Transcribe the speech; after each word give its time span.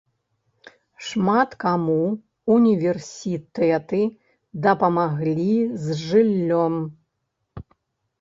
Шмат 1.07 1.49
каму 1.63 1.97
універсітэты 2.53 3.99
дапамагалі 4.65 5.53
з 5.85 5.99
жыллём. 6.07 6.73